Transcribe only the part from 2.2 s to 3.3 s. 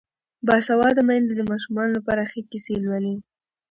ښې کیسې لولي.